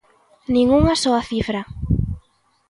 Nin 0.53 0.67
unha 0.79 0.95
soa 1.03 1.21
cifra. 1.31 1.61